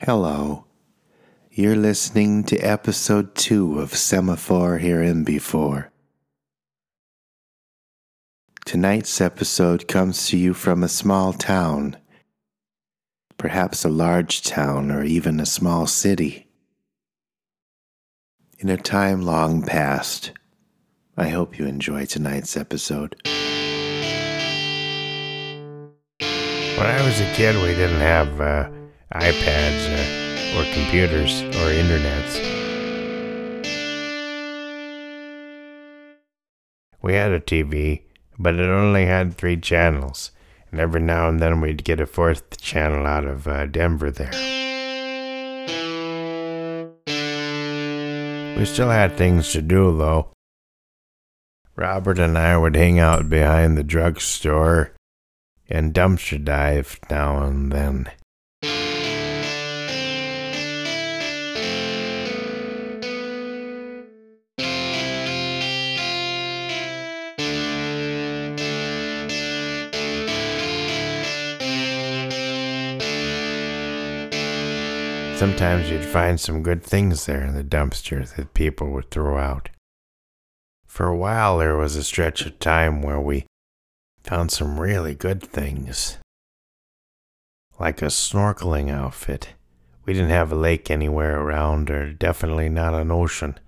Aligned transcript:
Hello. 0.00 0.64
You're 1.50 1.74
listening 1.74 2.44
to 2.44 2.58
episode 2.58 3.34
2 3.34 3.80
of 3.80 3.96
Semaphore 3.96 4.78
Here 4.78 5.02
and 5.02 5.26
Before. 5.26 5.90
Tonight's 8.64 9.20
episode 9.20 9.88
comes 9.88 10.28
to 10.28 10.36
you 10.36 10.54
from 10.54 10.84
a 10.84 10.88
small 10.88 11.32
town, 11.32 11.96
perhaps 13.38 13.84
a 13.84 13.88
large 13.88 14.42
town 14.42 14.92
or 14.92 15.02
even 15.02 15.40
a 15.40 15.46
small 15.46 15.88
city. 15.88 16.46
In 18.60 18.68
a 18.68 18.76
time 18.76 19.22
long 19.22 19.62
past, 19.62 20.30
I 21.16 21.30
hope 21.30 21.58
you 21.58 21.66
enjoy 21.66 22.06
tonight's 22.06 22.56
episode. 22.56 23.16
When 26.20 26.86
I 26.86 27.04
was 27.04 27.20
a 27.20 27.32
kid, 27.34 27.56
we 27.56 27.74
didn't 27.74 27.98
have 27.98 28.40
uh, 28.40 28.70
iPads 29.14 29.88
uh, 29.88 30.58
or 30.58 30.64
computers 30.74 31.40
or 31.42 31.72
internets. 31.72 32.58
We 37.00 37.14
had 37.14 37.32
a 37.32 37.40
TV, 37.40 38.02
but 38.38 38.56
it 38.56 38.68
only 38.68 39.06
had 39.06 39.34
three 39.34 39.56
channels, 39.56 40.30
and 40.70 40.78
every 40.78 41.00
now 41.00 41.28
and 41.28 41.40
then 41.40 41.60
we'd 41.60 41.84
get 41.84 42.00
a 42.00 42.06
fourth 42.06 42.60
channel 42.60 43.06
out 43.06 43.24
of 43.24 43.48
uh, 43.48 43.64
Denver 43.66 44.10
there. 44.10 44.32
We 48.58 48.64
still 48.66 48.90
had 48.90 49.16
things 49.16 49.52
to 49.52 49.62
do, 49.62 49.96
though. 49.96 50.32
Robert 51.76 52.18
and 52.18 52.36
I 52.36 52.58
would 52.58 52.74
hang 52.74 52.98
out 52.98 53.30
behind 53.30 53.78
the 53.78 53.84
drugstore 53.84 54.92
and 55.70 55.94
dumpster 55.94 56.44
dive 56.44 56.98
now 57.08 57.42
and 57.44 57.70
then. 57.70 58.10
Sometimes 75.38 75.88
you'd 75.88 76.04
find 76.04 76.40
some 76.40 76.64
good 76.64 76.82
things 76.82 77.26
there 77.26 77.44
in 77.44 77.54
the 77.54 77.62
dumpster 77.62 78.28
that 78.34 78.54
people 78.54 78.90
would 78.90 79.08
throw 79.12 79.38
out. 79.38 79.68
For 80.84 81.06
a 81.06 81.16
while, 81.16 81.58
there 81.58 81.76
was 81.76 81.94
a 81.94 82.02
stretch 82.02 82.44
of 82.44 82.58
time 82.58 83.02
where 83.02 83.20
we 83.20 83.46
found 84.24 84.50
some 84.50 84.80
really 84.80 85.14
good 85.14 85.40
things. 85.40 86.18
Like 87.78 88.02
a 88.02 88.06
snorkeling 88.06 88.90
outfit. 88.90 89.50
We 90.04 90.12
didn't 90.12 90.30
have 90.30 90.50
a 90.50 90.56
lake 90.56 90.90
anywhere 90.90 91.40
around, 91.40 91.88
or 91.88 92.12
definitely 92.12 92.68
not 92.68 92.94
an 92.94 93.12
ocean. 93.12 93.60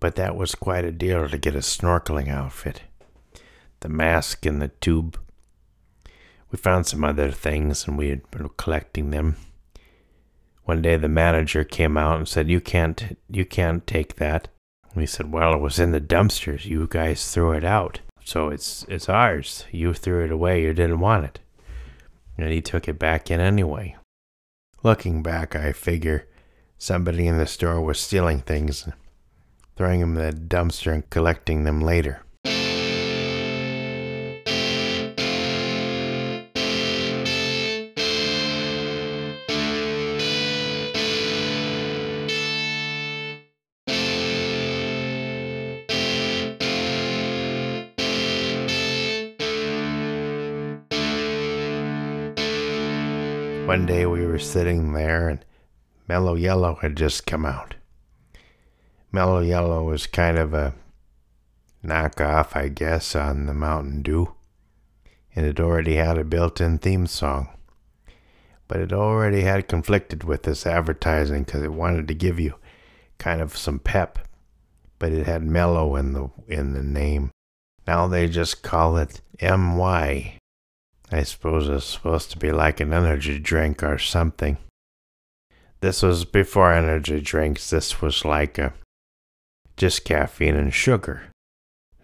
But 0.00 0.16
that 0.16 0.36
was 0.36 0.54
quite 0.54 0.84
a 0.84 0.92
deal 0.92 1.30
to 1.30 1.38
get 1.38 1.54
a 1.54 1.60
snorkeling 1.60 2.28
outfit. 2.28 2.82
The 3.80 3.88
mask 3.88 4.44
and 4.44 4.60
the 4.60 4.68
tube. 4.68 5.18
We 6.50 6.58
found 6.58 6.86
some 6.86 7.04
other 7.04 7.30
things 7.30 7.88
and 7.88 7.96
we 7.96 8.10
had 8.10 8.30
been 8.30 8.50
collecting 8.58 9.12
them. 9.12 9.36
One 10.68 10.82
day 10.82 10.98
the 10.98 11.08
manager 11.08 11.64
came 11.64 11.96
out 11.96 12.18
and 12.18 12.28
said, 12.28 12.50
"You 12.50 12.60
can't, 12.60 13.16
you 13.30 13.46
can't 13.46 13.86
take 13.86 14.16
that." 14.16 14.48
We 14.94 15.06
said, 15.06 15.32
"Well, 15.32 15.54
it 15.54 15.62
was 15.62 15.78
in 15.78 15.92
the 15.92 16.00
dumpsters. 16.14 16.66
You 16.66 16.86
guys 16.86 17.32
threw 17.32 17.52
it 17.52 17.64
out, 17.64 18.00
so 18.22 18.50
it's 18.50 18.84
it's 18.86 19.08
ours. 19.08 19.64
You 19.72 19.94
threw 19.94 20.26
it 20.26 20.30
away. 20.30 20.60
You 20.60 20.74
didn't 20.74 21.00
want 21.00 21.24
it." 21.24 21.40
And 22.36 22.52
he 22.52 22.60
took 22.60 22.86
it 22.86 22.98
back 22.98 23.30
in 23.30 23.40
anyway. 23.40 23.96
Looking 24.82 25.22
back, 25.22 25.56
I 25.56 25.72
figure 25.72 26.26
somebody 26.76 27.26
in 27.26 27.38
the 27.38 27.46
store 27.46 27.80
was 27.80 27.98
stealing 27.98 28.40
things, 28.40 28.86
throwing 29.74 30.00
them 30.00 30.18
in 30.18 30.22
the 30.22 30.32
dumpster 30.38 30.92
and 30.92 31.08
collecting 31.08 31.64
them 31.64 31.80
later. 31.80 32.20
One 53.68 53.84
day 53.84 54.06
we 54.06 54.24
were 54.24 54.38
sitting 54.38 54.94
there 54.94 55.28
and 55.28 55.44
Mellow 56.08 56.34
Yellow 56.34 56.76
had 56.76 56.96
just 56.96 57.26
come 57.26 57.44
out. 57.44 57.74
Mellow 59.12 59.40
Yellow 59.40 59.84
was 59.84 60.06
kind 60.06 60.38
of 60.38 60.54
a 60.54 60.74
knockoff, 61.84 62.56
I 62.56 62.68
guess, 62.68 63.14
on 63.14 63.44
the 63.44 63.52
Mountain 63.52 64.00
Dew, 64.00 64.32
and 65.36 65.44
it 65.44 65.60
already 65.60 65.96
had 65.96 66.16
a 66.16 66.24
built 66.24 66.62
in 66.62 66.78
theme 66.78 67.06
song. 67.06 67.50
But 68.68 68.80
it 68.80 68.90
already 68.94 69.42
had 69.42 69.68
conflicted 69.68 70.24
with 70.24 70.44
this 70.44 70.66
advertising 70.66 71.42
because 71.42 71.62
it 71.62 71.74
wanted 71.74 72.08
to 72.08 72.14
give 72.14 72.40
you 72.40 72.54
kind 73.18 73.42
of 73.42 73.54
some 73.54 73.80
pep, 73.80 74.18
but 74.98 75.12
it 75.12 75.26
had 75.26 75.42
mellow 75.42 75.94
in 75.94 76.14
the 76.14 76.30
in 76.48 76.72
the 76.72 76.82
name. 76.82 77.32
Now 77.86 78.06
they 78.06 78.28
just 78.28 78.62
call 78.62 78.96
it 78.96 79.20
MY 79.42 80.38
I 81.10 81.22
suppose 81.22 81.68
it's 81.68 81.86
supposed 81.86 82.30
to 82.32 82.38
be 82.38 82.52
like 82.52 82.80
an 82.80 82.92
energy 82.92 83.38
drink 83.38 83.82
or 83.82 83.98
something. 83.98 84.58
This 85.80 86.02
was 86.02 86.24
before 86.24 86.72
energy 86.72 87.20
drinks. 87.20 87.70
This 87.70 88.02
was 88.02 88.24
like 88.24 88.58
a, 88.58 88.74
just 89.76 90.04
caffeine 90.04 90.56
and 90.56 90.74
sugar. 90.74 91.22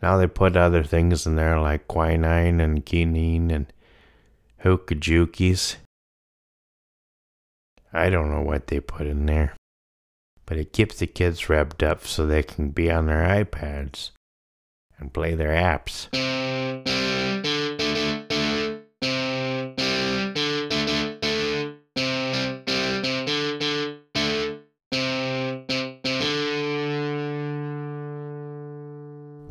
Now 0.00 0.16
they 0.16 0.26
put 0.26 0.56
other 0.56 0.84
things 0.84 1.26
in 1.26 1.36
there 1.36 1.58
like 1.58 1.88
quinine 1.88 2.60
and 2.60 2.84
quinine 2.84 3.50
and 3.50 3.72
hookajukis. 4.62 5.76
I 7.92 8.10
don't 8.10 8.30
know 8.30 8.42
what 8.42 8.68
they 8.68 8.80
put 8.80 9.06
in 9.06 9.26
there, 9.26 9.54
but 10.46 10.56
it 10.56 10.72
keeps 10.72 10.98
the 10.98 11.06
kids 11.06 11.42
revved 11.42 11.86
up 11.86 12.06
so 12.06 12.26
they 12.26 12.42
can 12.42 12.70
be 12.70 12.90
on 12.90 13.06
their 13.06 13.44
iPads 13.44 14.10
and 14.98 15.12
play 15.12 15.34
their 15.34 15.50
apps. 15.50 16.08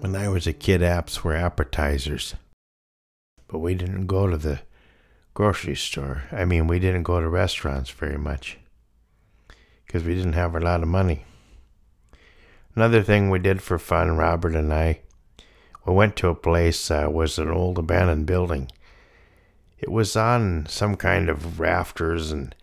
When 0.03 0.17
I 0.17 0.27
was 0.27 0.45
a 0.45 0.51
kid, 0.51 0.81
apps 0.81 1.23
were 1.23 1.33
appetizers. 1.33 2.35
But 3.47 3.59
we 3.59 3.73
didn't 3.73 4.07
go 4.07 4.27
to 4.27 4.35
the 4.35 4.59
grocery 5.33 5.77
store. 5.77 6.23
I 6.29 6.43
mean, 6.43 6.67
we 6.67 6.77
didn't 6.77 7.03
go 7.03 7.21
to 7.21 7.29
restaurants 7.29 7.89
very 7.89 8.17
much 8.17 8.57
because 9.85 10.03
we 10.03 10.13
didn't 10.13 10.33
have 10.33 10.57
a 10.57 10.59
lot 10.59 10.81
of 10.81 10.89
money. 10.89 11.23
Another 12.75 13.01
thing 13.01 13.29
we 13.29 13.39
did 13.39 13.61
for 13.61 13.79
fun, 13.79 14.17
Robert 14.17 14.57
and 14.57 14.73
I, 14.73 14.99
we 15.85 15.93
went 15.93 16.17
to 16.17 16.27
a 16.27 16.35
place 16.35 16.91
uh, 16.91 17.07
was 17.09 17.39
an 17.39 17.49
old 17.49 17.79
abandoned 17.79 18.25
building. 18.25 18.69
It 19.79 19.89
was 19.89 20.17
on 20.17 20.65
some 20.65 20.97
kind 20.97 21.29
of 21.29 21.61
rafters 21.61 22.29
and 22.29 22.53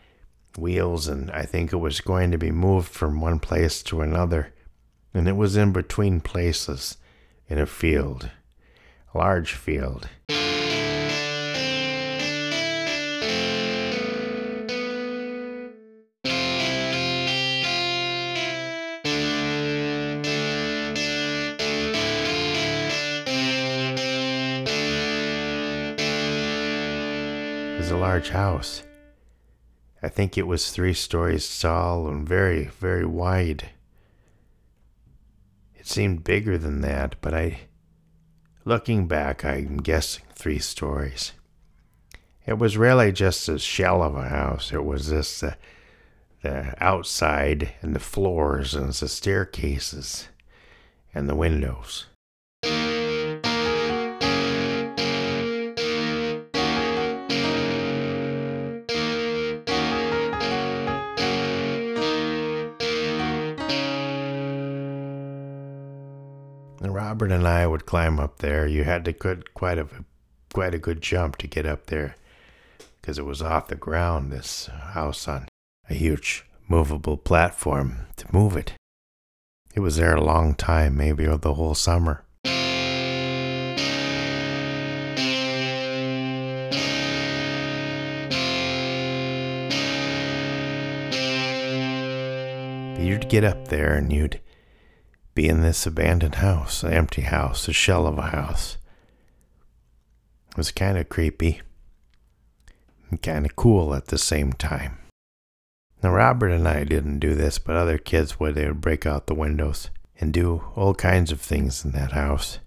wheels, 0.58 1.08
and 1.08 1.30
I 1.30 1.44
think 1.46 1.72
it 1.72 1.78
was 1.78 2.02
going 2.02 2.32
to 2.32 2.38
be 2.38 2.50
moved 2.50 2.90
from 2.90 3.22
one 3.22 3.38
place 3.38 3.82
to 3.84 4.02
another, 4.02 4.52
and 5.14 5.26
it 5.26 5.36
was 5.36 5.56
in 5.56 5.72
between 5.72 6.20
places 6.20 6.98
in 7.50 7.58
a 7.58 7.66
field, 7.66 8.30
a 9.12 9.18
large 9.18 9.52
field. 9.52 10.08
A 27.82 27.96
large 27.96 28.30
house. 28.30 28.84
I 30.00 30.08
think 30.08 30.38
it 30.38 30.46
was 30.46 30.70
three 30.70 30.94
stories 30.94 31.58
tall 31.58 32.06
and 32.06 32.26
very, 32.26 32.66
very 32.66 33.04
wide. 33.04 33.70
It 35.80 35.86
seemed 35.86 36.24
bigger 36.24 36.58
than 36.58 36.82
that, 36.82 37.16
but 37.22 37.32
I. 37.32 37.60
Looking 38.66 39.08
back, 39.08 39.46
I'm 39.46 39.78
guessing 39.78 40.24
three 40.34 40.58
stories. 40.58 41.32
It 42.46 42.58
was 42.58 42.76
really 42.76 43.12
just 43.12 43.48
a 43.48 43.58
shell 43.58 44.02
of 44.02 44.14
a 44.14 44.28
house. 44.28 44.74
It 44.74 44.84
was 44.84 45.08
just 45.08 45.40
the, 45.40 45.56
the 46.42 46.74
outside 46.84 47.72
and 47.80 47.96
the 47.96 48.00
floors 48.00 48.74
and 48.74 48.92
the 48.92 49.08
staircases 49.08 50.28
and 51.14 51.30
the 51.30 51.34
windows. 51.34 52.06
Robert 67.10 67.32
and 67.32 67.48
I 67.48 67.66
would 67.66 67.86
climb 67.86 68.20
up 68.20 68.38
there. 68.38 68.68
You 68.68 68.84
had 68.84 69.04
to 69.06 69.12
good 69.12 69.52
quite 69.52 69.78
a 69.78 69.88
quite 70.54 70.76
a 70.76 70.78
good 70.78 71.02
jump 71.02 71.38
to 71.38 71.48
get 71.48 71.66
up 71.66 71.86
there 71.86 72.14
because 73.00 73.18
it 73.18 73.24
was 73.24 73.42
off 73.42 73.66
the 73.66 73.74
ground. 73.74 74.30
This 74.30 74.66
house 74.66 75.26
on 75.26 75.48
a 75.88 75.94
huge 75.94 76.46
movable 76.68 77.16
platform 77.16 78.06
to 78.14 78.32
move 78.32 78.56
it. 78.56 78.74
It 79.74 79.80
was 79.80 79.96
there 79.96 80.14
a 80.14 80.22
long 80.22 80.54
time, 80.54 80.96
maybe 80.96 81.26
the 81.26 81.54
whole 81.54 81.74
summer. 81.74 82.22
you'd 93.00 93.28
get 93.28 93.42
up 93.42 93.66
there 93.66 93.94
and 93.94 94.12
you'd 94.12 94.38
be 95.40 95.48
in 95.48 95.62
this 95.62 95.86
abandoned 95.86 96.34
house, 96.34 96.82
an 96.82 96.92
empty 96.92 97.22
house, 97.22 97.66
a 97.66 97.72
shell 97.72 98.06
of 98.06 98.18
a 98.18 98.28
house. 98.28 98.76
It 100.50 100.58
was 100.58 100.70
kind 100.70 100.98
of 100.98 101.08
creepy 101.08 101.62
and 103.08 103.22
kind 103.22 103.46
of 103.46 103.56
cool 103.56 103.94
at 103.94 104.08
the 104.08 104.18
same 104.18 104.52
time. 104.52 104.98
Now, 106.02 106.10
Robert 106.10 106.50
and 106.50 106.68
I 106.68 106.84
didn't 106.84 107.20
do 107.20 107.34
this, 107.34 107.58
but 107.58 107.74
other 107.74 107.96
kids 107.96 108.38
would. 108.38 108.54
They 108.54 108.66
would 108.66 108.82
break 108.82 109.06
out 109.06 109.28
the 109.28 109.34
windows 109.34 109.88
and 110.20 110.30
do 110.30 110.62
all 110.76 110.92
kinds 110.92 111.32
of 111.32 111.40
things 111.40 111.86
in 111.86 111.92
that 111.92 112.12
house. 112.12 112.58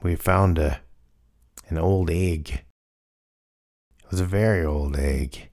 We 0.00 0.14
found 0.14 0.58
a 0.58 0.80
an 1.68 1.76
old 1.76 2.08
egg. 2.08 2.62
It 4.04 4.10
was 4.12 4.20
a 4.20 4.24
very 4.24 4.64
old 4.64 4.96
egg, 4.96 5.48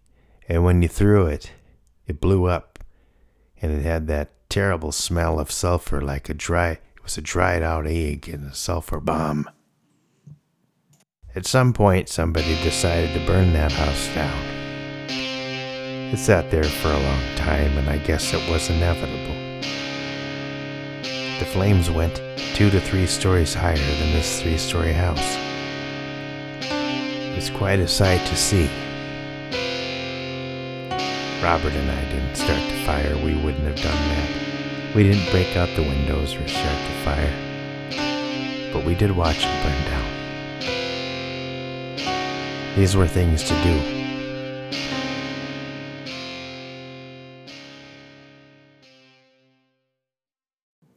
and 0.47 0.63
when 0.63 0.83
you 0.83 0.87
threw 0.87 1.25
it, 1.25 1.51
it 2.05 2.21
blew 2.21 2.45
up, 2.45 2.77
and 3.59 3.71
it 3.71 3.81
had 3.81 4.05
that 4.07 4.29
terrible 4.55 4.93
smell 4.93 5.37
of 5.37 5.51
sulfur, 5.51 5.99
like 5.99 6.29
a 6.29 6.33
dry. 6.33 6.69
It 6.71 7.03
was 7.03 7.17
a 7.17 7.21
dried 7.21 7.61
out 7.61 7.85
egg 7.87 8.29
in 8.29 8.43
a 8.43 8.55
sulfur 8.55 9.01
bomb. 9.01 9.49
At 11.35 11.45
some 11.45 11.73
point, 11.73 12.07
somebody 12.07 12.55
decided 12.63 13.13
to 13.13 13.27
burn 13.27 13.51
that 13.51 13.73
house 13.73 14.07
down. 14.15 14.45
It 16.13 16.17
sat 16.19 16.49
there 16.51 16.63
for 16.63 16.87
a 16.87 16.97
long 16.97 17.35
time, 17.35 17.77
and 17.77 17.89
I 17.89 17.97
guess 17.97 18.33
it 18.33 18.49
was 18.49 18.69
inevitable. 18.69 19.35
The 21.39 21.51
flames 21.51 21.91
went 21.91 22.21
two 22.53 22.69
to 22.69 22.79
three 22.79 23.07
stories 23.07 23.53
higher 23.53 23.75
than 23.75 24.13
this 24.13 24.41
three 24.41 24.57
story 24.57 24.93
house. 24.93 25.35
It's 27.37 27.49
quite 27.49 27.79
a 27.81 27.89
sight 27.89 28.25
to 28.27 28.37
see. 28.37 28.69
Robert 31.45 31.73
and 31.73 31.91
I 31.91 32.03
didn't 32.09 32.35
start 32.35 32.59
the 32.71 32.83
fire, 32.85 33.15
we 33.23 33.35
wouldn't 33.35 33.65
have 33.65 33.75
done 33.75 34.09
that. 34.09 34.95
We 34.95 35.03
didn't 35.03 35.29
break 35.29 35.55
out 35.55 35.69
the 35.75 35.83
windows 35.83 36.33
or 36.33 36.47
start 36.47 36.79
the 36.89 36.95
fire, 37.05 37.33
but 38.73 38.83
we 38.83 38.95
did 38.95 39.11
watch 39.11 39.45
it 39.45 39.63
burn 39.63 39.83
down. 39.85 40.09
These 42.75 42.95
were 42.97 43.07
things 43.07 43.43
to 43.43 43.53
do 43.61 43.79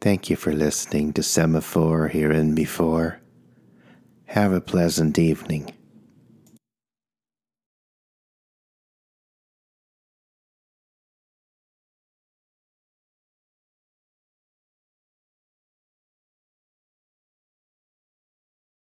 Thank 0.01 0.31
you 0.31 0.35
for 0.35 0.51
listening 0.51 1.13
to 1.13 1.21
Semaphore 1.21 2.07
Here 2.07 2.31
and 2.31 2.55
Before. 2.55 3.21
Have 4.25 4.51
a 4.51 4.61
pleasant 4.61 5.19
evening. 5.19 5.71